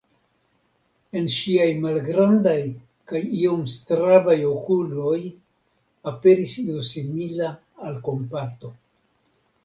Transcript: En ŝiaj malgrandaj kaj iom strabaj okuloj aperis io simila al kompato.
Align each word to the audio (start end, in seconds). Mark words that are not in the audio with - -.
En 1.19 1.27
ŝiaj 1.31 1.65
malgrandaj 1.81 2.61
kaj 3.11 3.19
iom 3.39 3.61
strabaj 3.73 4.37
okuloj 4.51 5.19
aperis 6.13 6.55
io 6.63 6.79
simila 6.87 7.51
al 7.91 8.01
kompato. 8.09 8.73